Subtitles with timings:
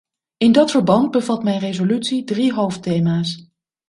[0.37, 3.49] In dat verband bevat mijn resolutie drie hoofdthema's.